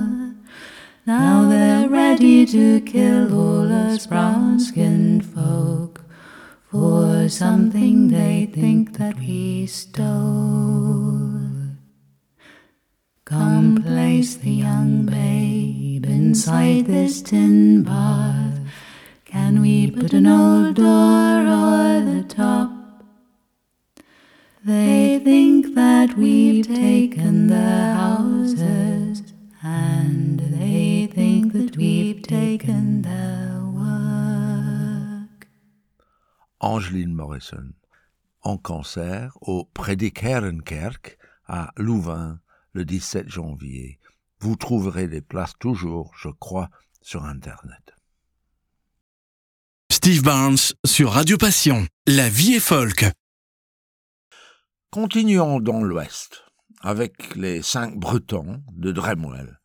Now 1.06 1.50
they're 1.50 1.90
ready 1.90 2.46
to 2.46 2.80
kill 2.80 3.38
all 3.38 3.70
us 3.70 4.08
brown 4.08 4.62
skinned 4.62 5.26
folk 5.26 6.02
for 6.72 7.28
something 7.28 8.08
they 8.08 8.46
think 8.46 8.98
that 8.98 9.20
we 9.20 9.68
stole. 9.68 11.42
Come 13.26 13.84
place 13.84 14.38
the 14.38 14.52
young 14.52 15.06
babe 15.08 16.06
inside 16.06 16.86
this 16.86 17.22
tin 17.22 17.84
bath. 17.84 18.59
Can 19.32 19.62
we 19.62 19.92
put 19.92 20.14
an 20.14 20.26
old 20.26 20.76
door 20.76 20.86
o'er 20.88 22.02
the 22.02 22.24
top? 22.28 22.72
They 24.66 25.22
think 25.24 25.76
that 25.76 26.18
we've 26.18 26.66
taken 26.66 27.46
their 27.46 27.94
houses, 27.94 29.22
and 29.62 30.40
they 30.40 31.08
think 31.14 31.54
that 31.54 31.78
we've 31.78 32.24
taken 32.24 33.04
their 33.04 33.62
work. 33.66 35.48
Angeline 36.60 37.14
Morrison, 37.14 37.76
en 38.42 38.58
concert 38.58 39.38
au 39.42 39.66
Predikerenkerk 39.76 41.20
à 41.46 41.72
Louvain 41.78 42.40
le 42.74 42.84
17 42.84 43.30
janvier. 43.30 44.00
Vous 44.40 44.56
trouverez 44.56 45.08
les 45.08 45.22
places 45.22 45.54
toujours, 45.60 46.14
je 46.18 46.30
crois, 46.30 46.72
sur 47.04 47.26
Internet. 47.26 47.99
Steve 49.92 50.22
Barnes 50.22 50.58
sur 50.86 51.14
Radio 51.14 51.36
Passion. 51.38 51.88
La 52.06 52.30
vie 52.30 52.54
est 52.54 52.60
folk. 52.60 53.06
Continuons 54.92 55.60
dans 55.60 55.82
l'Ouest 55.82 56.44
avec 56.82 57.36
les 57.36 57.64
cinq 57.64 57.98
Bretons 57.98 58.62
de 58.72 58.92
Dremwell. 58.92 59.60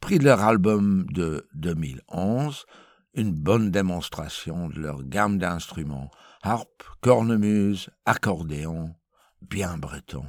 Pris 0.00 0.18
de 0.18 0.24
leur 0.24 0.40
album 0.40 1.06
de 1.10 1.48
2011, 1.54 2.66
une 3.14 3.32
bonne 3.32 3.70
démonstration 3.70 4.68
de 4.68 4.80
leur 4.80 5.04
gamme 5.04 5.38
d'instruments, 5.38 6.10
harpe, 6.42 6.82
cornemuse, 7.00 7.90
accordéon, 8.06 8.94
bien 9.40 9.78
breton. 9.78 10.26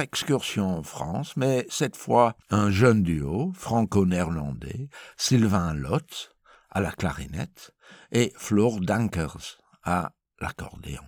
Excursion 0.00 0.78
en 0.78 0.82
France, 0.82 1.36
mais 1.36 1.66
cette 1.68 1.96
fois 1.96 2.36
un 2.50 2.70
jeune 2.70 3.02
duo 3.02 3.52
franco-néerlandais, 3.54 4.88
Sylvain 5.16 5.74
Lotz 5.74 6.30
à 6.70 6.80
la 6.80 6.92
clarinette 6.92 7.72
et 8.12 8.32
Flore 8.36 8.80
Dankers 8.80 9.58
à 9.82 10.12
l'accordéon. 10.40 11.02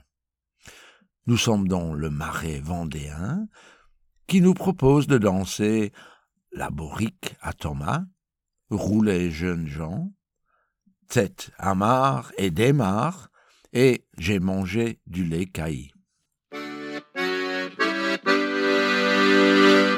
Nous 1.26 1.36
sommes 1.36 1.68
dans 1.68 1.94
le 1.94 2.10
marais 2.10 2.60
vendéen 2.60 3.46
qui 4.26 4.40
nous 4.40 4.54
propose 4.54 5.06
de 5.06 5.18
danser 5.18 5.92
la 6.52 6.70
bourrique 6.70 7.34
à 7.40 7.52
Thomas, 7.52 8.04
rouler 8.70 9.30
jeunes 9.30 9.66
gens, 9.66 10.12
tête 11.08 11.50
amare 11.58 12.32
et 12.38 12.50
démarre, 12.50 13.30
et 13.72 14.06
j'ai 14.18 14.38
mangé 14.38 15.00
du 15.06 15.24
lait 15.24 15.46
caillé. 15.46 15.91
thank 19.42 19.58
you 19.58 19.91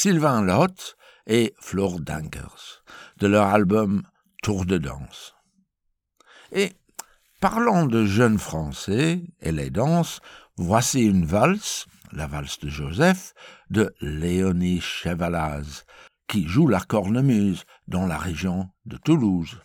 Sylvain 0.00 0.42
Lott 0.42 0.96
et 1.26 1.56
Flore 1.58 1.98
Dankers, 1.98 2.84
de 3.16 3.26
leur 3.26 3.48
album 3.48 4.04
Tour 4.44 4.64
de 4.64 4.78
danse. 4.78 5.34
Et 6.52 6.72
parlant 7.40 7.84
de 7.84 8.04
jeunes 8.04 8.38
Français 8.38 9.24
et 9.40 9.50
les 9.50 9.70
danses, 9.70 10.20
voici 10.56 11.02
une 11.02 11.24
valse, 11.24 11.86
la 12.12 12.28
valse 12.28 12.60
de 12.60 12.68
Joseph, 12.68 13.34
de 13.70 13.92
Léonie 14.00 14.80
Chevalaz, 14.80 15.84
qui 16.28 16.46
joue 16.46 16.68
la 16.68 16.78
cornemuse 16.78 17.64
dans 17.88 18.06
la 18.06 18.18
région 18.18 18.70
de 18.86 18.98
Toulouse. 18.98 19.58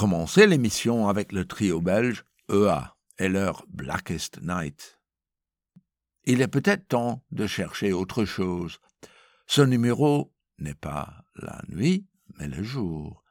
Commencé 0.00 0.46
l'émission 0.46 1.08
avec 1.08 1.30
le 1.30 1.44
trio 1.44 1.82
belge 1.82 2.24
EA 2.50 2.96
et 3.18 3.28
leur 3.28 3.66
Blackest 3.68 4.40
Night. 4.40 4.98
Il 6.24 6.40
est 6.40 6.48
peut-être 6.48 6.88
temps 6.88 7.22
de 7.32 7.46
chercher 7.46 7.92
autre 7.92 8.24
chose. 8.24 8.80
Ce 9.46 9.60
numéro 9.60 10.32
n'est 10.58 10.72
pas 10.72 11.26
la 11.36 11.60
nuit, 11.68 12.06
mais 12.38 12.48
le 12.48 12.62
jour. 12.62 13.22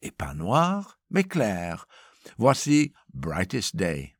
Et 0.00 0.12
pas 0.12 0.32
noir, 0.32 1.00
mais 1.10 1.24
clair. 1.24 1.88
Voici 2.38 2.92
Brightest 3.12 3.74
Day. 3.74 4.16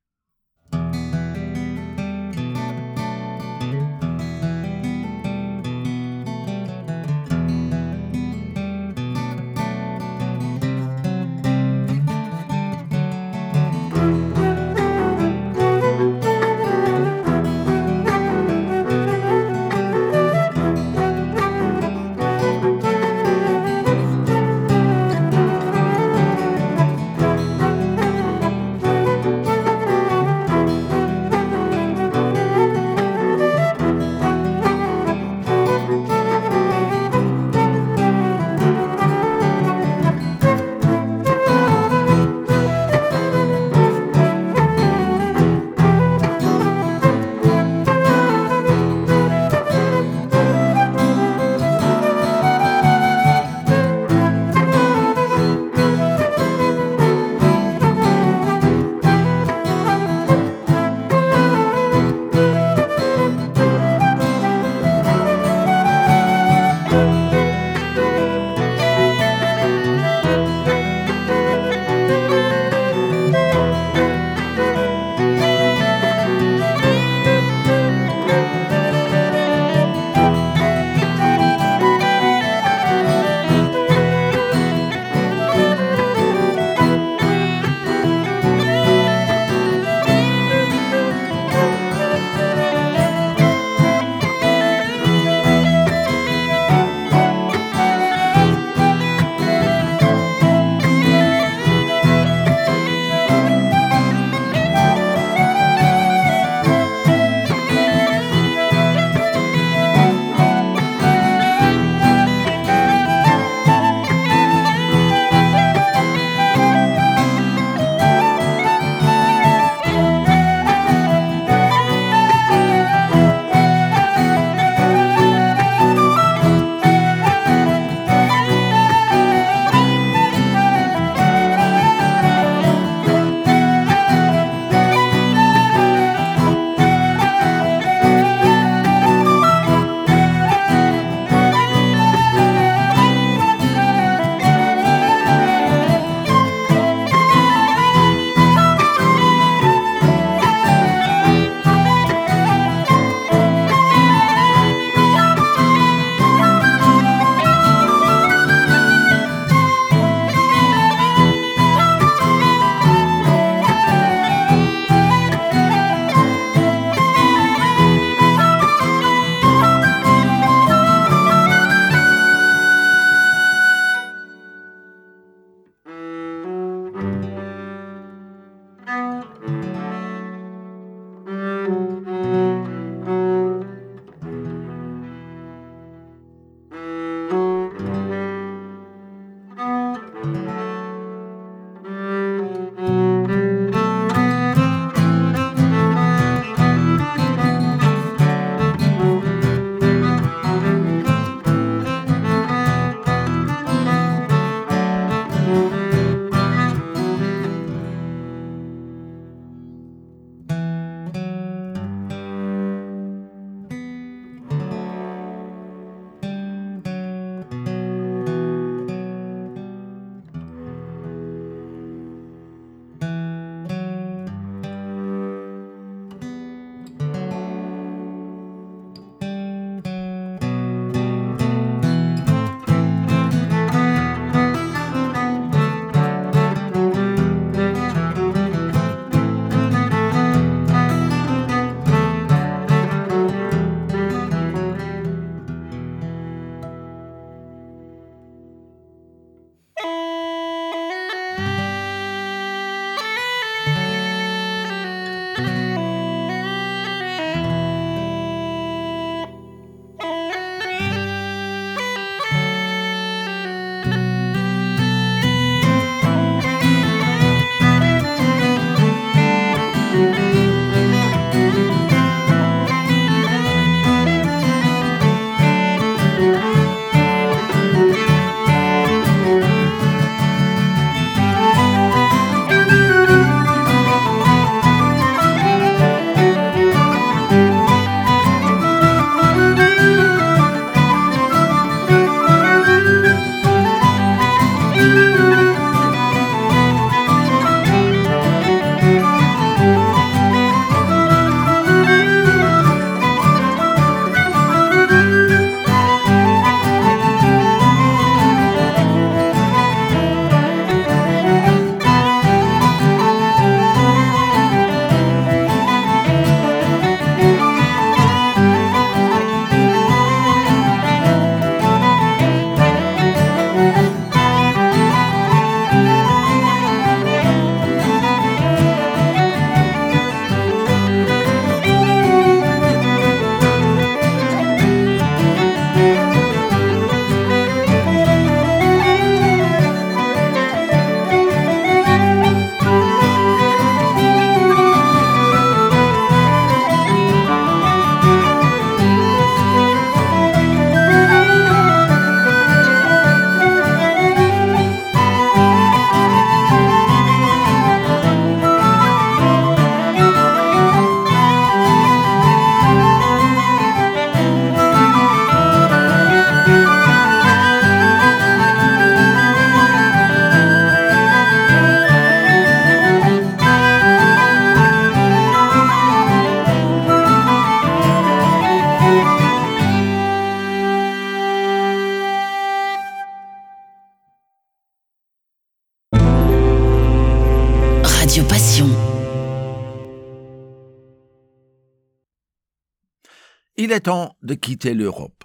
Il 393.70 393.74
est 393.74 393.82
temps 393.82 394.16
de 394.22 394.34
quitter 394.34 394.74
l'Europe 394.74 395.22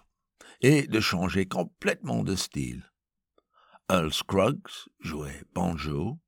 et 0.61 0.85
de 0.85 0.99
changer 0.99 1.47
complètement 1.47 2.21
de 2.21 2.35
style. 2.35 2.83
Earl 3.89 4.13
Scruggs 4.13 4.85
jouait 4.99 5.41
banjo 5.55 6.19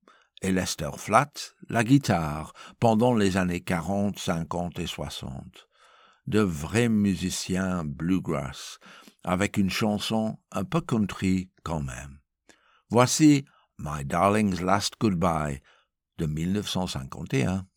et 0.41 0.51
Lester 0.51 0.89
Flatt 0.97 1.53
la 1.70 1.84
guitare 1.84 2.53
pendant 2.80 3.13
les 3.13 3.38
années 3.38 3.61
40, 3.61 4.18
50 4.18 4.80
et 4.80 4.88
60. 4.88 5.70
De 6.26 6.39
vrais 6.39 6.89
musiciens 6.89 7.84
bluegrass 7.84 8.80
avec 9.24 9.57
une 9.57 9.70
chanson 9.70 10.39
un 10.51 10.63
peu 10.63 10.82
country 10.82 11.51
quand 11.61 11.84
même. 11.84 12.18
Voici 12.89 13.45
My 13.78 14.03
Darling's 14.03 14.59
Last 14.59 14.95
Goodbye 14.99 15.61
de 16.18 16.26
1951. 16.26 17.68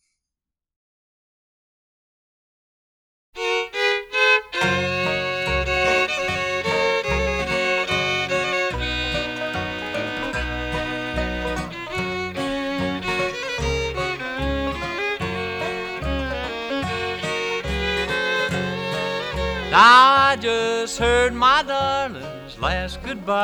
I 19.73 20.37
just 20.37 20.97
heard 20.97 21.33
my 21.33 21.63
darling's 21.63 22.57
last 22.59 23.01
goodbye. 23.03 23.35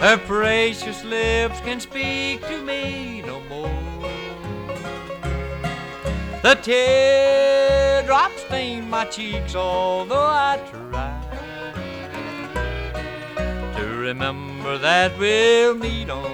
Her 0.00 0.16
precious 0.18 1.04
lips 1.04 1.60
can 1.60 1.78
speak 1.78 2.40
to 2.46 2.62
me 2.62 3.22
no 3.24 3.40
more. 3.42 3.81
The 6.42 6.54
teardrops 6.56 8.40
stain 8.42 8.90
my 8.90 9.04
cheeks, 9.04 9.54
although 9.54 10.26
I 10.26 10.58
try 10.68 11.12
to 13.76 13.86
remember 13.86 14.76
that 14.78 15.16
we'll 15.20 15.76
meet 15.76 16.10
on 16.10 16.32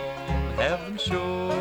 heaven's 0.57 1.03
shore. 1.03 1.53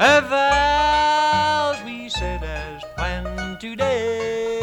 Her 0.00 0.22
vows 0.22 1.84
we 1.84 2.08
said 2.08 2.42
as 2.42 2.82
planned 2.94 3.60
today, 3.60 4.58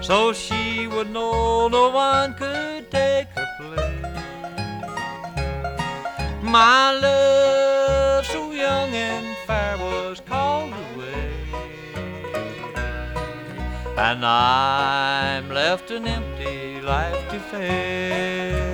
so 0.00 0.32
she 0.32 0.86
would 0.86 1.10
know 1.10 1.68
no 1.68 1.90
one 1.90 2.32
could 2.32 2.90
take 2.90 3.28
her 3.36 3.46
place. 3.58 4.06
My 6.42 6.92
love, 6.92 8.24
so 8.24 8.52
young 8.52 8.94
and 8.94 9.29
fair, 9.50 9.76
was 9.78 10.20
called 10.20 10.72
away, 10.94 11.32
and 13.96 14.24
I'm 14.24 15.48
left 15.50 15.90
an 15.90 16.06
empty 16.06 16.80
life 16.80 17.28
to 17.30 17.40
face. 17.40 18.69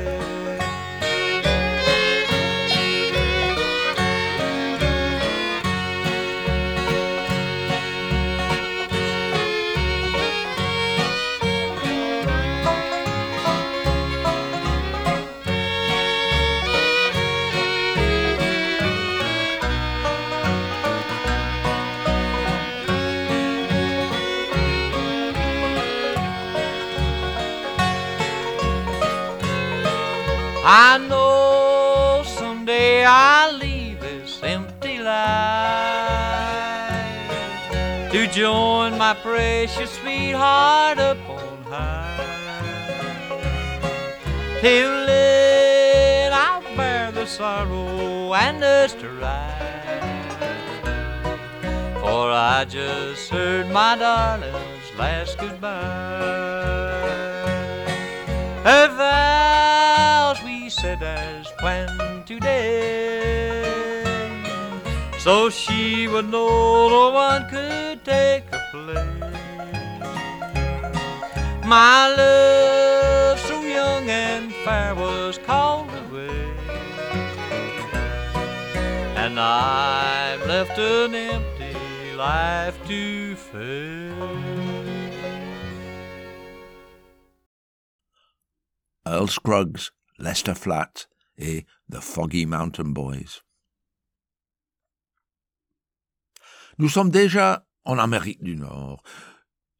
I 30.68 30.98
know 30.98 32.24
someday 32.26 33.04
I'll 33.04 33.56
leave 33.56 34.00
this 34.00 34.42
empty 34.42 34.98
life 34.98 35.30
to 38.10 38.26
join 38.26 38.98
my 38.98 39.14
precious 39.14 39.92
sweetheart 39.92 40.98
up 40.98 41.18
on 41.28 41.62
high. 41.70 42.18
Till 44.60 45.06
then 45.06 46.32
I'll 46.32 46.76
bear 46.76 47.12
the 47.12 47.26
sorrow 47.26 48.34
and 48.34 48.60
the 48.60 48.88
strife. 48.88 49.62
For 52.00 52.32
I 52.32 52.64
just 52.68 53.30
heard 53.30 53.70
my 53.70 53.94
darling's 53.94 54.98
last 54.98 55.38
goodbye. 55.38 56.56
Vows 58.64 58.96
we 58.98 60.15
said 60.86 61.02
as 61.02 61.50
planned 61.58 62.26
today. 62.26 63.64
So 65.18 65.50
she 65.50 66.06
would 66.06 66.28
know 66.28 66.88
no 66.88 67.10
one 67.10 67.42
could 67.50 68.04
take 68.04 68.44
her 68.52 68.64
place. 68.72 69.34
My 71.74 71.98
love, 72.20 73.38
so 73.48 73.56
young 73.62 74.08
and 74.08 74.52
fair, 74.64 74.94
was 74.94 75.38
called 75.38 75.90
away. 76.02 76.44
And 79.22 79.34
I'm 79.40 80.40
left 80.52 80.78
an 80.78 81.14
empty 81.14 82.14
life 82.14 82.78
to 82.86 83.34
face. 83.34 84.06
Earl 89.06 89.28
Scruggs, 89.28 89.90
Lester 90.18 90.54
Flatt 90.54 91.08
et 91.36 91.66
The 91.90 92.00
Foggy 92.00 92.46
Mountain 92.46 92.90
Boys. 92.90 93.42
Nous 96.78 96.88
sommes 96.88 97.10
déjà 97.10 97.66
en 97.84 97.98
Amérique 97.98 98.42
du 98.42 98.56
Nord, 98.56 99.02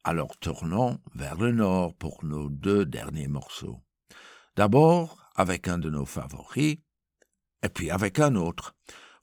alors 0.04 0.36
tournons 0.38 1.00
vers 1.14 1.36
le 1.36 1.52
nord 1.52 1.94
pour 1.96 2.24
nos 2.24 2.48
deux 2.48 2.86
derniers 2.86 3.28
morceaux. 3.28 3.82
D'abord 4.56 5.18
avec 5.34 5.68
un 5.68 5.78
de 5.78 5.90
nos 5.90 6.06
favoris, 6.06 6.78
et 7.62 7.68
puis 7.68 7.90
avec 7.90 8.18
un 8.18 8.34
autre. 8.36 8.74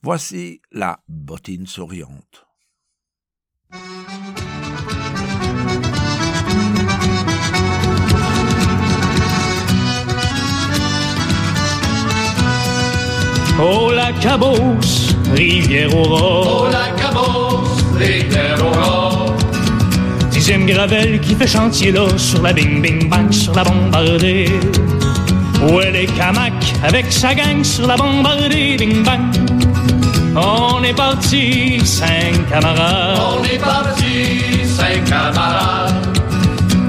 Voici 0.02 0.60
la 0.70 1.02
bottine 1.08 1.66
souriante. 1.66 2.46
Oh 13.56 13.92
la 13.94 14.10
cabosse, 14.20 15.14
rivière 15.32 15.94
aurore. 15.94 16.66
Oh 16.66 16.72
la 16.72 16.90
cabosse, 17.00 17.84
rivière 17.96 18.58
aurore. 18.60 19.32
Dixième 20.32 20.66
gravel 20.66 21.20
qui 21.20 21.36
fait 21.36 21.46
chantier 21.46 21.92
là 21.92 22.06
sur 22.16 22.42
la 22.42 22.52
bing 22.52 22.82
bing 22.82 23.08
bang 23.08 23.30
sur 23.30 23.54
la 23.54 23.62
bombardée. 23.62 24.48
Où 25.62 25.80
elle 25.80 25.94
est 25.94 26.12
Camac 26.16 26.52
avec 26.82 27.12
sa 27.12 27.32
gang 27.32 27.62
sur 27.62 27.86
la 27.86 27.96
bombardée 27.96 28.76
bing 28.76 29.04
bang. 29.04 29.20
On 30.34 30.82
est 30.82 30.94
parti, 30.94 31.78
cinq 31.84 32.48
camarades. 32.50 33.20
On 33.38 33.44
est 33.44 33.58
parti, 33.58 34.66
cinq 34.66 35.04
camarades. 35.04 35.94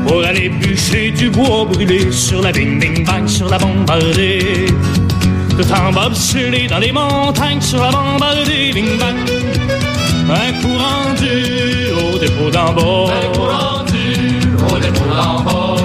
Pour 0.07 0.23
aller 0.23 0.49
bûcher 0.49 1.11
du 1.11 1.29
bois 1.29 1.65
brûlé 1.65 2.11
sur 2.11 2.41
la 2.41 2.51
bing 2.51 2.79
bing 2.79 3.05
bang 3.05 3.27
sur 3.27 3.47
la 3.49 3.59
bombardée. 3.59 4.65
Tout 5.57 5.71
en 5.71 5.91
bobsleigh 5.91 6.67
dans 6.67 6.79
les 6.79 6.91
montagnes 6.91 7.61
sur 7.61 7.81
la 7.81 7.89
bombardée 7.89 8.71
bing 8.73 8.97
bang. 8.99 9.15
Un 10.29 10.51
coup 10.61 10.77
rendu 10.77 11.93
au 12.13 12.17
dépôt 12.17 12.49
d'en 12.51 12.73
bas. 12.73 13.13
Un 13.13 13.33
coup 13.33 13.43
rendu 13.43 14.49
au 14.69 14.77
dépôt 14.77 15.05
d'en 15.15 15.41
bas. 15.43 15.81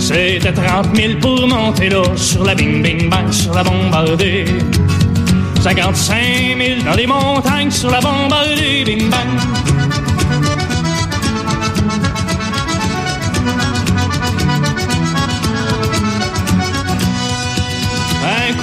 C'était 0.00 0.52
30 0.52 0.96
000 0.96 1.18
pour 1.20 1.46
monter 1.46 1.90
là 1.90 2.02
sur 2.16 2.44
la 2.44 2.56
bing 2.56 2.82
bing 2.82 3.08
bang 3.08 3.30
sur 3.30 3.54
la 3.54 3.62
bombardée. 3.62 4.46
55 5.60 6.16
000 6.58 6.80
dans 6.84 6.96
les 6.96 7.06
montagnes 7.06 7.70
sur 7.70 7.88
la 7.88 8.00
bombardée 8.00 8.82
bing 8.84 9.08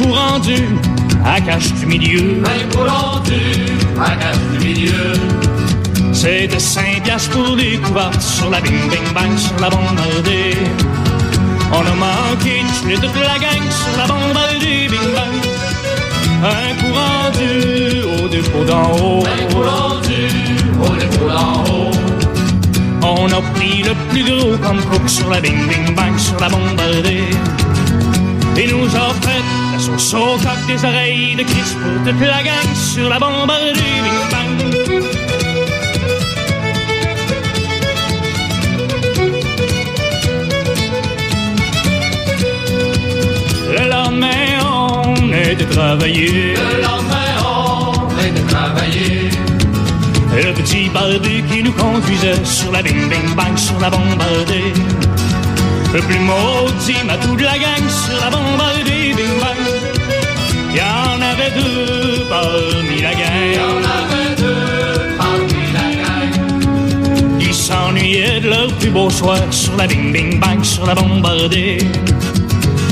rendu 0.07 0.55
à 1.25 1.41
cache 1.41 1.73
du 1.73 1.85
milieu. 1.85 2.41
Un 2.45 2.75
coup 2.75 2.83
rendu 2.83 3.41
à 3.99 4.15
cache 4.15 4.37
du 4.53 4.67
milieu. 4.67 5.13
C'était 6.13 6.59
5 6.59 7.03
piastres 7.03 7.31
pour 7.31 7.55
les 7.55 7.77
couvertes 7.77 8.21
sur 8.21 8.49
la 8.49 8.61
bing 8.61 8.89
bing 8.89 9.13
bang 9.13 9.37
sur 9.37 9.59
la 9.59 9.69
bombardée. 9.69 10.57
On 11.71 11.79
a 11.79 11.95
manqué 11.95 12.61
de 12.89 12.95
toute 12.95 13.15
la 13.15 13.37
gang 13.39 13.65
sur 13.69 13.97
la 13.97 14.07
bombardée 14.07 14.87
bing 14.89 15.13
bang. 15.15 15.37
Un 16.43 16.73
coup 16.79 16.93
rendu 16.93 18.23
au 18.23 18.27
dépôt 18.27 18.63
d'en 18.65 18.91
haut. 18.97 19.23
Un 19.25 19.53
coup 19.53 19.61
rendu 19.61 20.27
au 20.81 20.95
dépôt 20.95 21.29
d'en 21.29 21.63
haut. 21.71 21.91
On 23.01 23.27
a 23.27 23.41
pris 23.55 23.83
le 23.83 23.93
plus 24.09 24.23
gros 24.23 24.57
comme 24.57 24.81
cook 24.89 25.07
sur 25.07 25.29
la 25.29 25.39
bing 25.39 25.67
bing 25.67 25.95
bang 25.95 26.17
sur 26.17 26.39
la 26.39 26.49
bombardée. 26.49 27.23
Et 28.57 28.67
nous 28.67 28.93
a 28.95 29.13
fait 29.21 29.68
sauce 29.79 30.13
au 30.13 30.37
coq 30.37 30.67
des 30.67 30.83
oreilles 30.83 31.35
de 31.35 31.43
Chris 31.43 31.73
pour 31.81 32.03
toute 32.03 32.21
la 32.21 32.43
gang 32.43 32.75
sur 32.75 33.07
la 33.07 33.17
bombardée 33.17 33.79
bing 34.03 34.21
bang. 34.31 34.49
Le 43.71 43.89
lendemain, 43.89 44.27
on 44.69 45.31
était 45.31 45.65
travaillé. 45.65 46.55
Le 46.55 46.81
lendemain, 46.81 47.31
on 47.45 48.17
est 48.19 48.31
de 48.31 48.47
travailler. 48.49 49.29
Et 50.37 50.43
le 50.43 50.53
petit 50.53 50.89
barbu 50.89 51.43
qui 51.49 51.63
nous 51.63 51.73
conduisait 51.73 52.43
sur 52.43 52.71
la 52.71 52.81
bing 52.81 53.07
bing 53.09 53.35
bang 53.35 53.57
sur 53.57 53.79
la 53.79 53.89
bombardée. 53.89 54.73
Le 55.91 56.01
plus 56.01 56.19
maudit 56.19 57.03
matou 57.03 57.35
de 57.35 57.43
la 57.43 57.57
gang 57.57 57.89
sur 57.89 58.13
la 58.23 58.29
bombardée 58.29 59.13
bing 59.17 59.39
bang. 59.41 59.63
Il 60.69 60.75
y 60.77 60.81
en 60.81 61.19
avait 61.19 61.51
deux 61.59 62.25
parmi 62.29 63.01
la 63.01 63.11
Il 63.13 63.19
y 63.19 63.55
gang 63.55 63.65
en 63.65 63.77
avait 63.95 64.35
deux 64.37 65.17
parmi 65.17 65.61
la 65.73 65.87
gang. 66.03 67.39
qui 67.39 67.53
s'ennuyaient 67.53 68.39
de 68.39 68.49
leur 68.49 68.71
plus 68.73 68.91
beau 68.91 69.09
soir 69.09 69.39
sur 69.49 69.75
la 69.77 69.87
bing 69.87 70.13
bing 70.13 70.39
bang 70.39 70.63
sur 70.63 70.85
la 70.85 70.93
bombardée. 70.93 71.79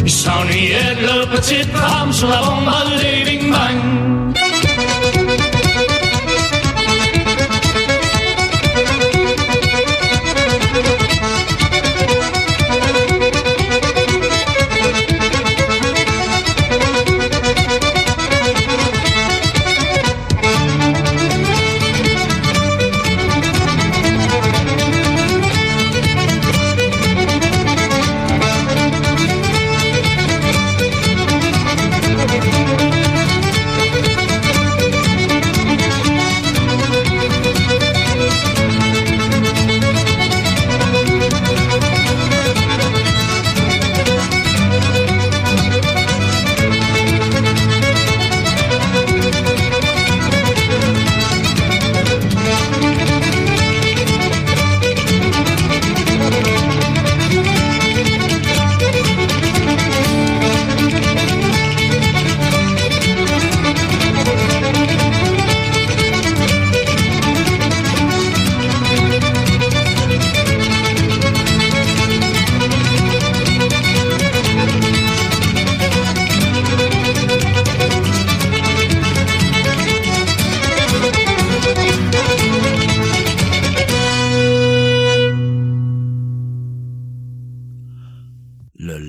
Ils 0.03 0.11
s'ennuyaient 0.11 0.95
de 0.99 1.05
leur 1.05 1.29
petite 1.29 1.71
femme 1.71 2.11
sur 2.11 2.29
la 2.29 2.41
bombardée 2.41 3.23
bing 3.25 3.51
bang. 3.51 3.96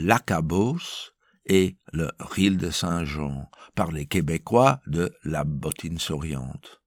Le 0.09 0.15
lac 0.15 0.31
à 0.31 0.41
Beauce 0.41 1.13
et 1.45 1.77
le 1.93 2.11
Ril 2.19 2.57
de 2.57 2.71
Saint-Jean 2.71 3.51
par 3.75 3.93
les 3.93 4.07
Québécois 4.07 4.81
de 4.87 5.15
la 5.23 5.45
bottine 5.45 5.99
souriante. 5.99 6.81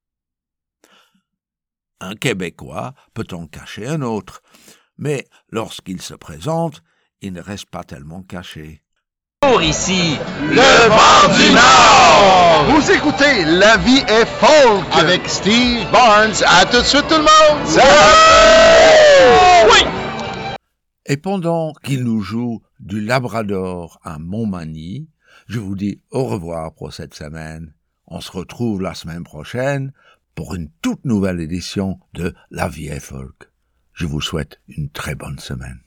Un 2.00 2.16
Québécois 2.16 2.96
peut 3.14 3.28
en 3.32 3.46
cacher 3.46 3.86
un 3.86 4.02
autre, 4.02 4.42
mais 4.98 5.28
lorsqu'il 5.52 6.02
se 6.02 6.16
présente, 6.16 6.82
il 7.22 7.34
ne 7.34 7.42
reste 7.42 7.70
pas 7.70 7.84
tellement 7.84 8.24
caché. 8.24 8.82
Pour 9.40 9.62
ici, 9.62 10.18
Le 10.42 10.90
vent 10.90 11.38
du 11.38 11.54
Nord! 11.54 12.66
Vous 12.72 12.92
écoutez 12.92 13.46
La 13.46 13.78
vie 13.78 14.04
est 14.08 14.26
folk 14.26 14.84
avec 14.94 15.28
Steve 15.30 15.88
Barnes. 15.92 16.34
À 16.48 16.66
tout 16.66 16.82
de 16.82 16.88
suite 16.88 17.08
tout 17.08 17.14
le 17.14 17.20
monde. 17.20 17.68
oui, 19.72 19.88
Et 21.06 21.18
pendant 21.18 21.74
qu'il 21.84 22.04
nous 22.04 22.22
joue 22.22 22.64
du 22.82 23.00
Labrador 23.00 24.00
à 24.04 24.20
Montmagny, 24.20 25.08
je 25.48 25.60
vous 25.60 25.76
dis 25.76 26.02
au 26.10 26.26
revoir 26.26 26.74
pour 26.74 26.94
cette 26.94 27.14
semaine. 27.14 27.74
On 28.08 28.20
se 28.22 28.32
retrouve 28.32 28.82
la 28.82 28.94
semaine 28.94 29.24
prochaine 29.24 29.94
pour 30.36 30.56
une 30.56 30.70
toute 30.82 31.06
nouvelle 31.06 31.40
édition 31.40 32.00
de 32.14 32.34
La 32.50 32.68
vie 32.68 32.88
est 32.88 33.00
folk. 33.00 33.50
Je 33.94 34.06
vous 34.06 34.22
souhaite 34.22 34.60
une 34.68 34.90
très 34.90 35.16
bonne 35.16 35.40
semaine. 35.40 35.82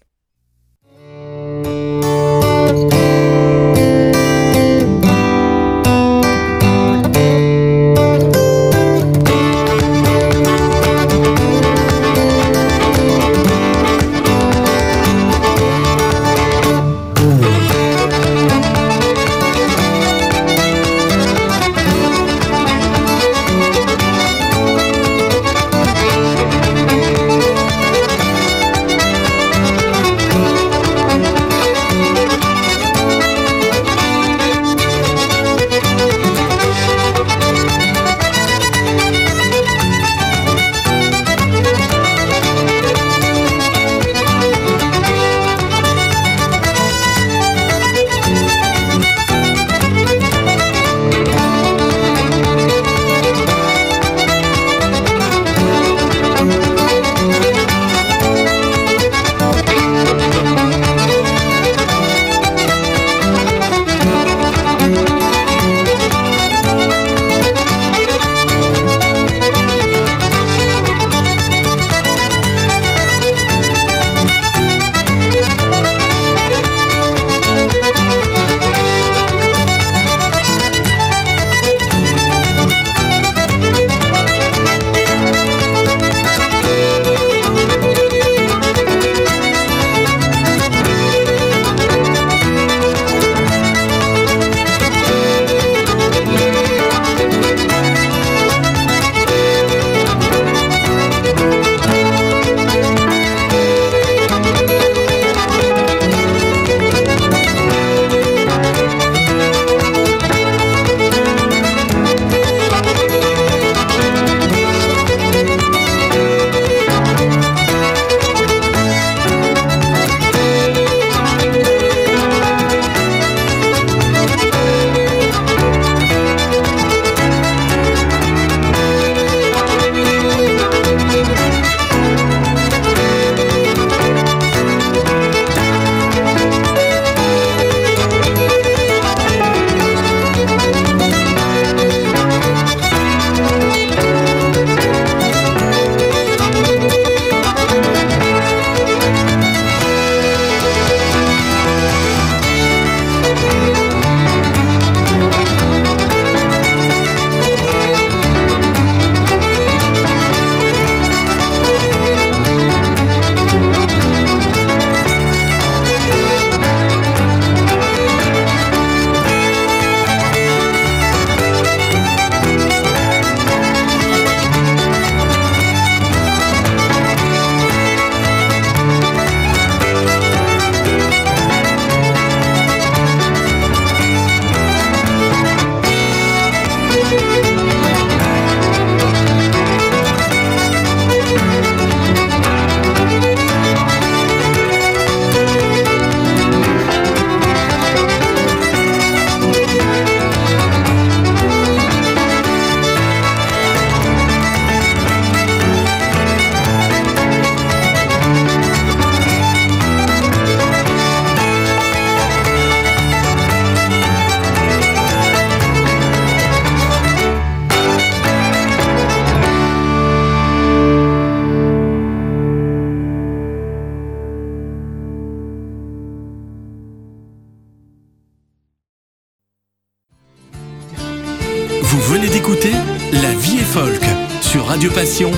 Passion. 234.94 235.33